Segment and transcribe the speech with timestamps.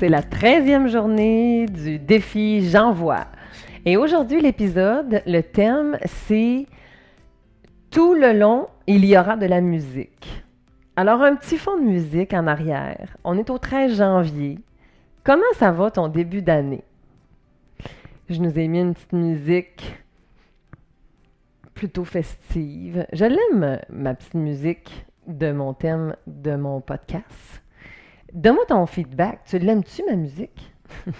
[0.00, 3.26] c'est la 13e journée du défi J'envoie.
[3.84, 6.66] Et aujourd'hui, l'épisode, le thème, c'est
[7.90, 10.42] Tout le long, il y aura de la musique.
[10.96, 13.14] Alors, un petit fond de musique en arrière.
[13.24, 14.58] On est au 13 janvier.
[15.22, 16.84] Comment ça va ton début d'année?
[18.30, 19.98] Je nous ai mis une petite musique
[21.74, 23.06] plutôt festive.
[23.12, 27.60] Je l'aime, ma petite musique de mon thème de mon podcast.
[28.32, 29.40] Donne-moi ton feedback.
[29.44, 30.72] Tu l'aimes-tu, ma musique?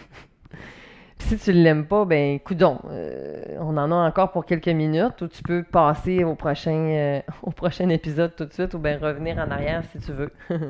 [1.19, 5.21] si tu ne l'aimes pas, ben, coudon, euh, on en a encore pour quelques minutes
[5.23, 8.99] ou tu peux passer au prochain, euh, au prochain épisode tout de suite ou bien
[8.99, 10.33] revenir en arrière si tu veux.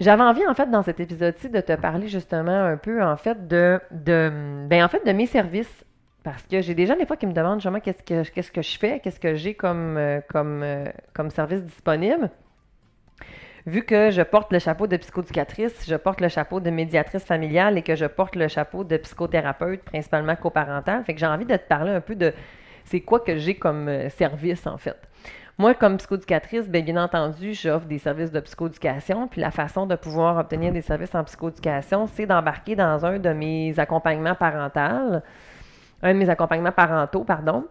[0.00, 3.46] J'avais envie, en fait, dans cet épisode-ci, de te parler justement un peu, en fait,
[3.46, 5.84] de, de, ben, en fait, de mes services.
[6.22, 8.62] Parce que j'ai des gens, des fois, qui me demandent justement qu'est-ce que, qu'est-ce que
[8.62, 10.64] je fais, qu'est-ce que j'ai comme, euh, comme,
[11.14, 12.30] comme service disponible
[13.66, 17.78] vu que je porte le chapeau de psychoducatrice, je porte le chapeau de médiatrice familiale
[17.78, 21.56] et que je porte le chapeau de psychothérapeute, principalement coparental, fait que j'ai envie de
[21.56, 22.32] te parler un peu de
[22.84, 24.96] c'est quoi que j'ai comme euh, service en fait.
[25.58, 29.28] Moi, comme psychoducatrice, bien, bien entendu, j'offre des services de psychoéducation.
[29.28, 33.28] Puis la façon de pouvoir obtenir des services en psychoéducation, c'est d'embarquer dans un de
[33.28, 35.20] mes accompagnements parentaux,
[36.02, 37.66] un de mes accompagnements parentaux, pardon.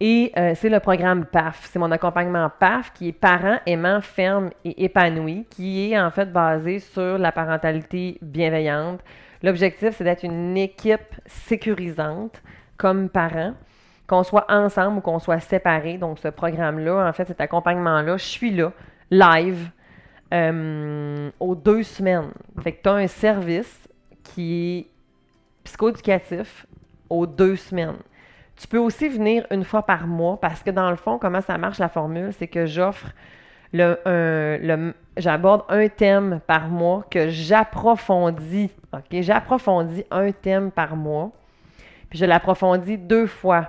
[0.00, 1.68] Et euh, c'est le programme PAF.
[1.72, 6.30] C'est mon accompagnement PAF qui est parent aimant, ferme et épanoui, qui est en fait
[6.30, 9.00] basé sur la parentalité bienveillante.
[9.42, 12.42] L'objectif, c'est d'être une équipe sécurisante
[12.76, 13.54] comme parent,
[14.06, 15.96] qu'on soit ensemble ou qu'on soit séparés.
[15.96, 18.72] Donc, ce programme-là, en fait, cet accompagnement-là, je suis là,
[19.10, 19.70] live,
[20.34, 22.30] euh, aux deux semaines.
[22.60, 23.88] Fait que tu as un service
[24.24, 24.86] qui est
[25.64, 26.66] psychoéducatif
[27.08, 27.96] aux deux semaines.
[28.56, 31.58] Tu peux aussi venir une fois par mois parce que dans le fond, comment ça
[31.58, 33.08] marche la formule, c'est que j'offre
[33.72, 38.70] le, le j'aborde un thème par mois que j'approfondis.
[38.92, 39.20] OK?
[39.20, 41.32] J'approfondis un thème par mois.
[42.08, 43.68] Puis je l'approfondis deux fois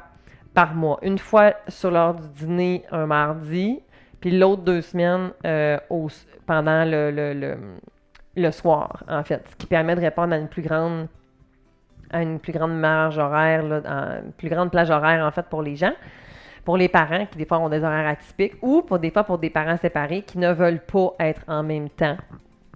[0.54, 1.00] par mois.
[1.02, 3.80] Une fois sur l'heure du dîner un mardi,
[4.20, 5.78] puis l'autre deux semaines euh,
[6.46, 7.58] pendant le, le,
[8.36, 9.44] le, soir, en fait.
[9.50, 11.08] Ce qui permet de répondre à une plus grande
[12.12, 15.76] à une plus grande marge horaire, une plus grande plage horaire en fait pour les
[15.76, 15.94] gens,
[16.66, 19.38] pour les parents qui des fois ont des horaires atypiques ou pour des fois pour
[19.38, 22.18] des parents séparés qui ne veulent pas être en même temps,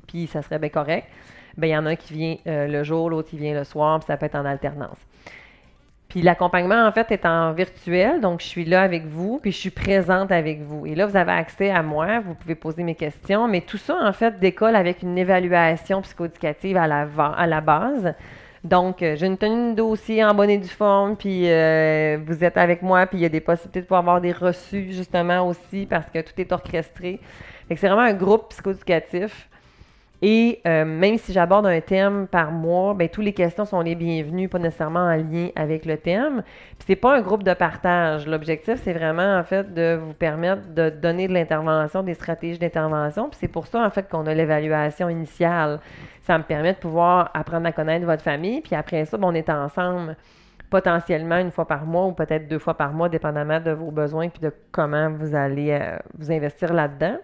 [0.07, 1.07] puis ça serait bien correct.
[1.57, 3.65] Bien, il y en a un qui vient euh, le jour, l'autre qui vient le
[3.65, 4.97] soir, puis ça peut être en alternance.
[6.11, 9.57] Puis l'accompagnement, en fait, est en virtuel, donc je suis là avec vous, puis je
[9.57, 10.85] suis présente avec vous.
[10.85, 13.95] Et là, vous avez accès à moi, vous pouvez poser mes questions, mais tout ça,
[14.01, 18.13] en fait, décolle avec une évaluation psychoéducative à la, à la base.
[18.63, 22.43] Donc, euh, j'ai une tenue de dossier en bonne et due forme, puis euh, vous
[22.43, 25.47] êtes avec moi, puis il y a des possibilités de pouvoir avoir des reçus, justement,
[25.47, 27.19] aussi, parce que tout est orchestré.
[27.69, 29.49] c'est vraiment un groupe psychoéducatif.
[30.23, 33.95] Et euh, même si j'aborde un thème par mois, ben, toutes les questions sont les
[33.95, 36.43] bienvenues, pas nécessairement en lien avec le thème.
[36.77, 38.27] Puis c'est pas un groupe de partage.
[38.27, 43.29] L'objectif, c'est vraiment, en fait, de vous permettre de donner de l'intervention, des stratégies d'intervention.
[43.29, 45.79] Puis c'est pour ça, en fait, qu'on a l'évaluation initiale.
[46.21, 48.61] Ça me permet de pouvoir apprendre à connaître votre famille.
[48.61, 50.15] Puis après ça, ben, on est ensemble
[50.69, 54.29] potentiellement une fois par mois ou peut-être deux fois par mois, dépendamment de vos besoins
[54.29, 57.17] puis de comment vous allez euh, vous investir là-dedans.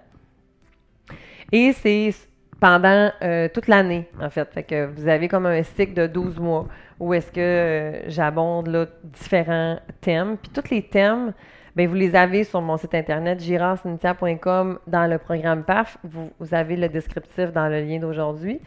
[1.52, 2.12] Et c'est
[2.59, 4.51] pendant euh, toute l'année, en fait.
[4.53, 6.68] Fait que vous avez comme un cycle de 12 mois
[7.00, 10.38] où est-ce que euh, j'abonde différents thèmes.
[10.38, 11.34] Puis tous les thèmes,
[11.75, 15.97] bien, vous les avez sur mon site internet girardcynthia.com dans le programme PAF.
[16.03, 18.59] Vous, avez le descriptif dans le lien d'aujourd'hui.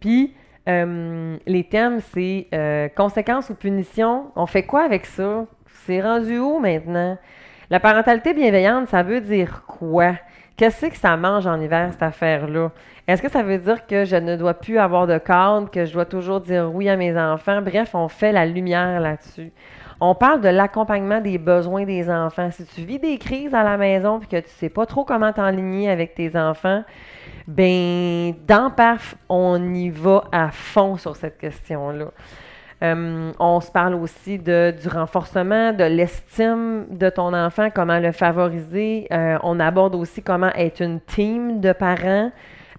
[0.00, 0.34] Puis
[0.68, 4.30] euh, les thèmes, c'est conséquences ou punitions.
[4.36, 5.46] On fait quoi avec ça?
[5.86, 7.16] C'est rendu où maintenant?
[7.70, 10.14] La parentalité bienveillante, ça veut dire quoi?
[10.60, 12.70] Qu'est-ce que ça mange en hiver, cette affaire-là?
[13.08, 15.92] Est-ce que ça veut dire que je ne dois plus avoir de cadre, que je
[15.94, 17.62] dois toujours dire oui à mes enfants?
[17.62, 19.52] Bref, on fait la lumière là-dessus.
[20.02, 22.50] On parle de l'accompagnement des besoins des enfants.
[22.50, 25.06] Si tu vis des crises à la maison et que tu ne sais pas trop
[25.06, 26.84] comment t'enligner avec tes enfants,
[27.48, 32.08] ben dans PAF, on y va à fond sur cette question-là.
[32.82, 39.06] Euh, on se parle aussi du renforcement, de l'estime de ton enfant, comment le favoriser.
[39.12, 42.30] Euh, on aborde aussi comment être une team de parents.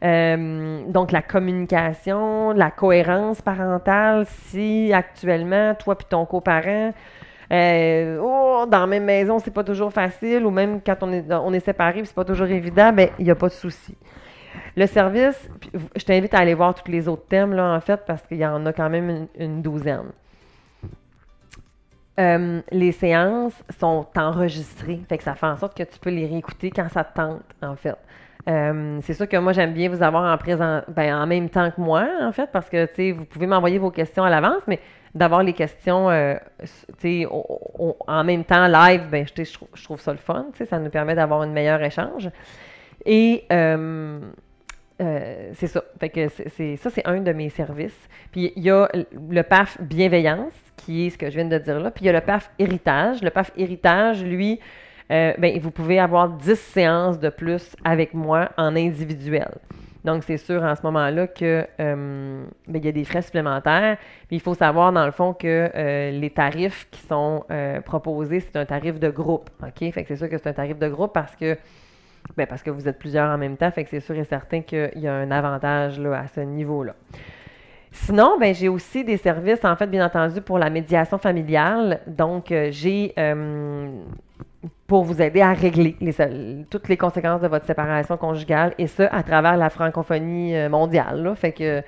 [0.03, 6.93] Euh, donc, la communication, la cohérence parentale, si actuellement, toi puis ton coparent,
[7.51, 11.53] oh, dans la même maison, c'est pas toujours facile, ou même quand on est, on
[11.53, 13.95] est séparés, c'est pas toujours évident, ben il n'y a pas de souci.
[14.75, 15.49] Le service,
[15.95, 18.45] je t'invite à aller voir tous les autres thèmes, là, en fait, parce qu'il y
[18.45, 20.11] en a quand même une, douzaine.
[22.19, 26.27] Euh, les séances sont enregistrées, fait que ça fait en sorte que tu peux les
[26.27, 27.95] réécouter quand ça te tente, en fait.
[28.49, 31.69] Euh, c'est sûr que moi, j'aime bien vous avoir en présent, ben, en même temps
[31.71, 34.79] que moi, en fait, parce que, vous pouvez m'envoyer vos questions à l'avance, mais
[35.13, 36.35] d'avoir les questions, euh,
[38.07, 41.47] en même temps, live, ben, je, trouve, ça le fun, ça nous permet d'avoir un
[41.47, 42.29] meilleur échange.
[43.05, 43.45] Et
[45.01, 45.83] euh, c'est ça.
[45.99, 48.07] Fait que c'est, ça, c'est un de mes services.
[48.31, 51.79] Puis il y a le PAF bienveillance, qui est ce que je viens de dire
[51.79, 51.91] là.
[51.91, 53.21] Puis il y a le PAF héritage.
[53.21, 54.59] Le PAF héritage, lui,
[55.11, 59.51] euh, ben, vous pouvez avoir 10 séances de plus avec moi en individuel.
[60.03, 63.97] Donc, c'est sûr en ce moment-là que euh, ben, il y a des frais supplémentaires.
[64.27, 67.43] Puis il faut savoir, dans le fond, que euh, les tarifs qui sont
[67.85, 69.49] proposés, c'est un tarif de groupe.
[69.63, 69.91] OK?
[69.91, 71.57] Fait que c'est sûr que c'est un tarif de groupe parce que
[72.37, 73.71] ben, parce que vous êtes plusieurs en même temps.
[73.71, 76.95] Fait que c'est sûr et certain qu'il y a un avantage là, à ce niveau-là.
[77.91, 82.01] Sinon, ben, j'ai aussi des services, en fait, bien entendu, pour la médiation familiale.
[82.07, 83.13] Donc, j'ai
[84.87, 85.95] pour vous aider à régler
[86.69, 91.33] toutes les conséquences de votre séparation conjugale et ça à travers la francophonie euh, mondiale.
[91.35, 91.81] Fait que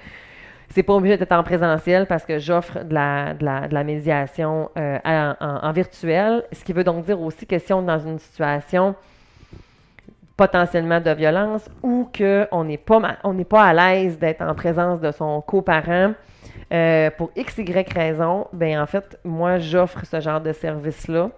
[0.69, 4.98] c'est pas obligé d'être en présentiel parce que j'offre de la, médiation euh,
[5.40, 8.95] en, virtuel, ce qui veut donc dire aussi que si on est dans une situation
[10.45, 15.00] potentiellement de violence ou qu'on n'est pas, on n'est pas à l'aise d'être en présence
[15.00, 16.13] de son coparent
[16.72, 21.30] euh, pour x, y raison, ben en fait, moi, j'offre ce genre de service-là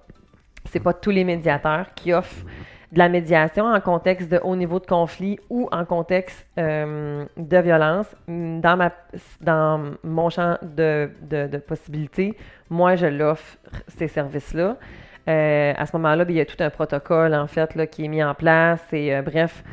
[0.65, 2.45] c'est pas tous les médiateurs qui offrent
[2.91, 7.57] de la médiation en contexte de haut niveau de conflit ou en contexte euh, de
[7.57, 8.07] violence.
[8.27, 8.91] Dans, ma,
[9.41, 12.37] dans mon champ de, de, possibilités,
[12.69, 13.57] moi, je l'offre,
[13.87, 14.77] ces services-là.
[15.27, 18.07] Euh, à ce moment-là, ben, il y a tout un protocole, en fait, qui est
[18.07, 18.81] mis en place.
[18.93, 19.63] Et euh, bref,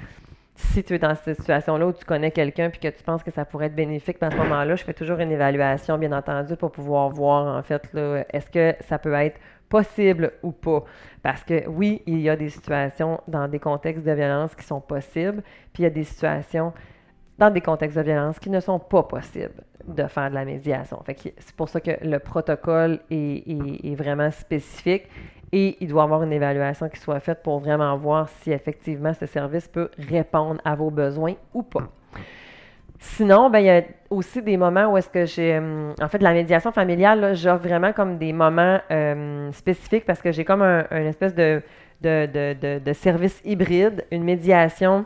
[0.55, 3.31] si tu es dans cette situation-là où tu connais quelqu'un puis que tu penses que
[3.31, 6.57] ça pourrait être bénéfique, ben, à ce moment-là, je fais toujours une évaluation, bien entendu,
[6.57, 7.83] pour pouvoir voir, en fait,
[8.33, 9.39] est-ce que ça peut être
[9.73, 10.85] possible ou pas.
[11.23, 14.83] Parce que oui, il y a des situations dans des contextes de violence qui sont
[14.83, 16.75] possibles, puis il y a des situations
[17.39, 21.03] dans des contextes de violence qui ne sont pas possibles de faire de la médiation.
[21.07, 25.09] c'est pour ça que le protocole est, vraiment spécifique
[25.53, 29.13] et il doit y avoir une évaluation qui soit faite pour vraiment voir si effectivement
[29.13, 31.89] ce service peut répondre à vos besoins ou pas.
[32.99, 35.57] Sinon, ben, il y a aussi des moments où est-ce que j'ai...
[35.57, 40.31] Euh, en fait, la médiation familiale, j'offre vraiment comme des moments euh, spécifiques parce que
[40.31, 41.63] j'ai comme un, espèce de,
[42.01, 45.05] de, service hybride, une médiation,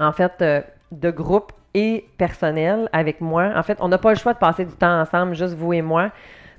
[0.00, 0.60] en fait, euh,
[0.90, 3.52] de groupe et personnel avec moi.
[3.54, 5.82] En fait, on n'a pas le choix de passer du temps ensemble, juste vous et
[5.82, 6.10] moi.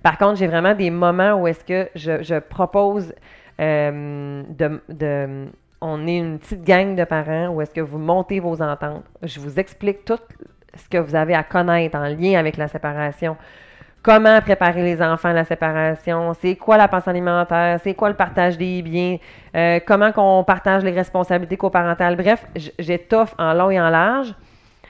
[0.08, 3.14] Par contre, j'ai vraiment des moments où est-ce que je, propose
[3.60, 5.48] de
[5.82, 9.04] on est une petite gang de parents où est-ce que vous montez vos ententes.
[9.22, 10.18] Je vous explique tout
[10.76, 13.36] ce que vous avez à connaître en lien avec la séparation.
[14.02, 18.16] Comment préparer les enfants à la séparation, c'est quoi la pensée alimentaire, c'est quoi le
[18.16, 19.18] partage des biens,
[19.58, 22.16] euh, comment qu'on partage les responsabilités coparentales?
[22.16, 22.46] Bref,
[22.80, 24.34] j'étoffe en long et en large.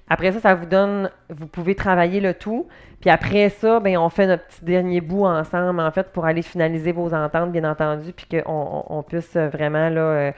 [0.09, 2.67] Après ça, ça vous donne, vous pouvez travailler le tout.
[3.01, 6.41] Puis après ça, ben, on fait notre petit dernier bout ensemble, en fait, pour aller
[6.41, 10.31] finaliser vos ententes, bien entendu, puis qu'on on, puisse vraiment, euh,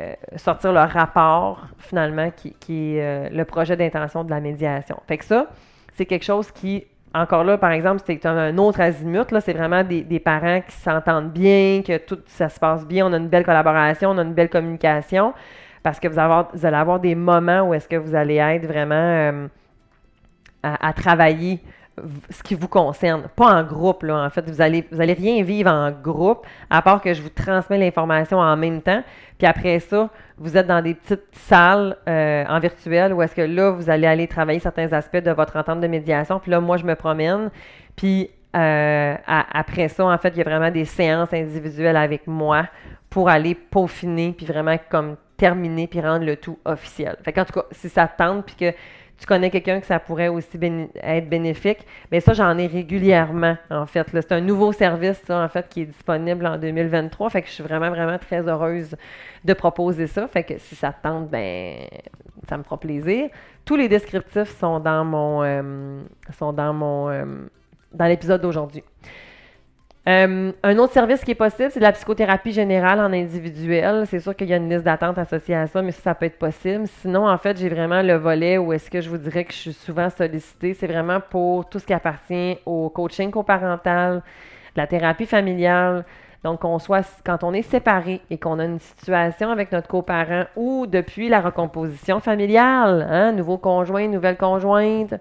[0.00, 4.96] euh, sortir le rapport, finalement, qui, est euh, le projet d'intention de la médiation.
[5.06, 5.46] Fait que ça,
[5.94, 6.84] c'est quelque chose qui,
[7.14, 9.30] encore là, par exemple, c'est un autre azimut.
[9.30, 13.12] Là, c'est vraiment des, parents qui s'entendent bien, que tout ça se passe bien, on
[13.12, 15.32] a une belle collaboration, on a une belle communication,
[15.84, 19.46] parce que vous, allez avoir des moments où est-ce que vous allez être vraiment euh,
[20.62, 21.60] à, travailler
[22.30, 24.48] ce qui vous concerne, pas en groupe, là, en fait.
[24.48, 28.38] Vous allez, vous allez rien vivre en groupe, à part que je vous transmets l'information
[28.38, 29.04] en même temps.
[29.36, 33.42] Puis après ça, vous êtes dans des petites salles euh, en virtuel où est-ce que
[33.42, 36.40] là, vous allez aller travailler certains aspects de votre entente de médiation.
[36.40, 37.50] Puis là, moi, je me promène.
[37.94, 42.68] Puis euh, après ça, en fait, il y a vraiment des séances individuelles avec moi
[43.10, 47.16] pour aller peaufiner, puis vraiment comme terminer, puis rendre le tout officiel.
[47.22, 48.76] Fait tout cas, si ça tente, puis que
[49.18, 50.58] tu connais quelqu'un que ça pourrait aussi
[51.02, 54.06] être bénéfique, mais ça, j'en ai régulièrement, en fait.
[54.12, 57.30] C'est un nouveau service, en fait, qui est disponible en 2023.
[57.30, 58.96] Fait que je suis vraiment, vraiment très heureuse
[59.44, 60.26] de proposer ça.
[60.26, 61.86] Fait que si ça te tente, ben,
[62.48, 63.28] ça me fera plaisir.
[63.64, 66.02] Tous les descriptifs sont dans mon, euh,
[66.36, 67.24] sont dans mon, euh,
[67.92, 68.82] dans l'épisode d'aujourd'hui.
[70.06, 74.06] Euh, un autre service qui est possible, c'est de la psychothérapie générale en individuel.
[74.06, 76.38] C'est sûr qu'il y a une liste d'attente associée à ça, mais ça, peut être
[76.38, 76.86] possible.
[77.00, 79.58] Sinon, en fait, j'ai vraiment le volet où est-ce que je vous dirais que je
[79.58, 80.74] suis souvent sollicitée.
[80.74, 84.22] C'est vraiment pour tout ce qui appartient au coaching coparental,
[84.76, 86.04] la thérapie familiale.
[86.42, 90.44] Donc, on soit, quand on est séparé et qu'on a une situation avec notre coparent
[90.54, 95.14] ou depuis la recomposition familiale, hein, nouveau conjoint, nouvelle conjointe,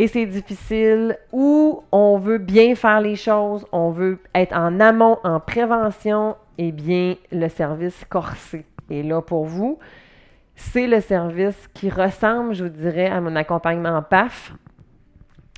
[0.00, 5.18] et c'est difficile, ou on veut bien faire les choses, on veut être en amont,
[5.24, 9.78] en prévention, eh bien, le service corsé est là pour vous.
[10.54, 14.54] c'est le service qui ressemble, je vous dirais, à mon accompagnement PAF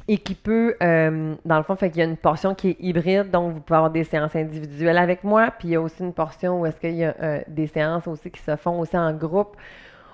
[0.08, 2.76] et qui peut, euh, dans le fond, fait qu'il y a une portion qui est
[2.80, 6.02] hybride, donc vous pouvez avoir des séances individuelles avec moi, puis il y a aussi
[6.02, 8.96] une portion où est-ce qu'il y a euh, des séances aussi qui se font aussi
[8.98, 9.56] en groupe,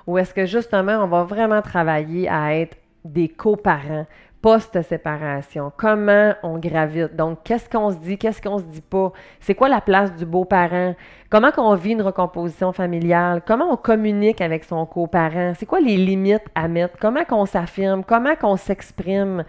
[0.06, 4.06] où est-ce que justement, on va vraiment travailler à être des coparents
[4.40, 5.72] post-séparation.
[5.76, 7.14] Comment on gravite?
[7.16, 8.18] Donc, qu'est-ce qu'on se dit?
[8.18, 9.12] Qu'est-ce qu'on se dit pas?
[9.40, 10.94] C'est quoi la place du beau-parent?
[11.30, 13.42] Comment qu'on vit une recomposition familiale?
[13.46, 15.54] Comment on communique avec son coparent?
[15.56, 16.96] C'est quoi les limites à mettre?
[17.00, 18.04] Comment qu'on s'affirme?
[18.04, 19.44] Comment qu'on s'exprime?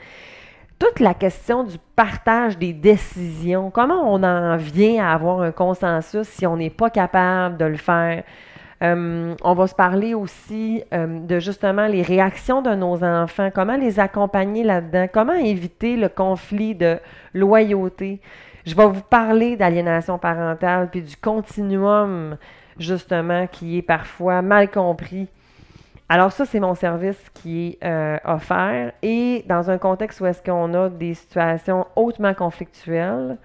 [0.79, 3.69] Toute la question du partage des décisions.
[3.69, 7.77] Comment on en vient à avoir un consensus si on n'est pas capable de le
[7.77, 8.23] faire?
[8.81, 13.75] Euh, on va se parler aussi euh, de justement les réactions de nos enfants, comment
[13.75, 16.97] les accompagner là-dedans, comment éviter le conflit de
[17.33, 18.21] loyauté?
[18.65, 22.37] Je vais vous parler d'aliénation parentale puis du continuum
[22.77, 25.27] justement qui est parfois mal compris.
[26.07, 30.41] Alors ça, c'est mon service qui est euh, offert et dans un contexte où est-ce
[30.41, 33.37] qu'on a des situations hautement conflictuelles,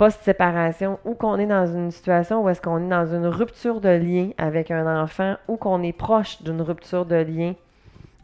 [0.00, 3.90] post-séparation ou qu'on est dans une situation où est-ce qu'on est dans une rupture de
[3.90, 7.52] lien avec un enfant ou qu'on est proche d'une rupture de lien,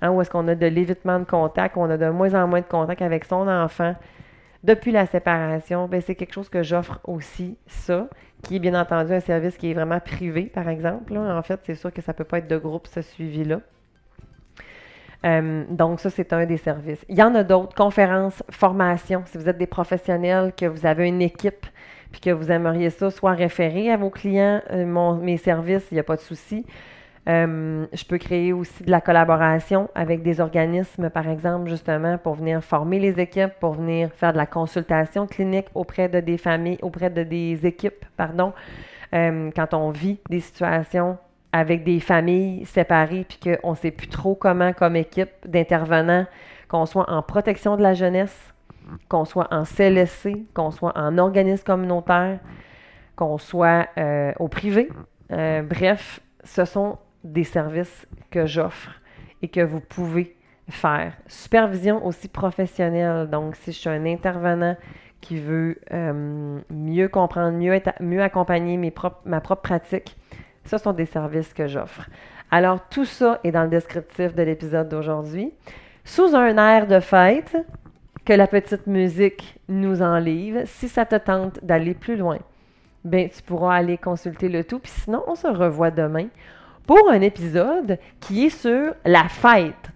[0.01, 2.63] hein, où est-ce qu'on a de l'évitement de contact, on a de moins en moins
[2.63, 3.95] de contact avec son enfant
[4.65, 8.09] depuis la séparation, ben c'est quelque chose que j'offre aussi, ça,
[8.43, 11.15] qui est bien entendu un service qui est vraiment privé, par exemple.
[11.15, 13.61] En fait, c'est sûr que ça ne peut pas être de groupe, ce suivi-là.
[15.25, 17.05] Euh, donc, ça, c'est un des services.
[17.09, 19.23] Il y en a d'autres, conférences, formations.
[19.27, 21.67] Si vous êtes des professionnels, que vous avez une équipe,
[22.13, 26.01] puis que vous aimeriez ça soit référé à vos clients, euh, mes services, il n'y
[26.01, 26.65] a pas de souci.
[27.29, 32.35] Euh, je peux créer aussi de la collaboration avec des organismes, par exemple, justement, pour
[32.35, 36.79] venir former les équipes, pour venir faire de la consultation clinique auprès de des familles,
[36.83, 38.53] auprès de des équipes, pardon,
[39.13, 41.19] quand on vit des situations
[41.57, 46.27] avec des familles séparées, puis qu'on ne sait plus trop comment, comme équipe d'intervenants,
[46.69, 48.53] qu'on soit en protection de la jeunesse,
[49.09, 52.39] qu'on soit en CLSC, qu'on soit en organisme communautaire,
[53.17, 54.89] qu'on soit euh, au privé.
[55.33, 58.91] Euh, bref, ce sont des services que j'offre
[59.43, 60.37] et que vous pouvez
[60.69, 61.15] faire.
[61.27, 63.29] Supervision aussi professionnelle.
[63.31, 64.77] Donc, si je suis un intervenant
[65.21, 68.93] qui veut euh, mieux comprendre, mieux, mieux accompagner mes
[69.25, 70.17] ma propre pratique,
[70.67, 72.09] ce sont des services que j'offre.
[72.51, 75.53] Alors, tout ça est dans le descriptif de l'épisode d'aujourd'hui.
[76.05, 77.57] Sous un air de fête,
[78.27, 82.39] que la petite musique nous enlève, si ça te tente d'aller plus loin,
[83.05, 84.81] ben, tu pourras aller consulter le tout.
[84.81, 86.27] Puis sinon, on se revoit demain
[86.87, 89.91] pour un épisode qui est sur la fête.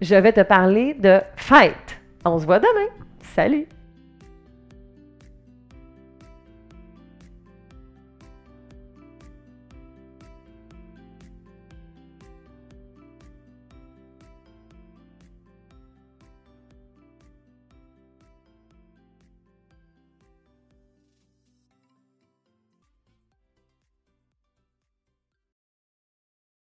[0.00, 2.00] Je vais te parler de fête.
[2.24, 2.90] On se voit demain.
[3.34, 3.68] Salut!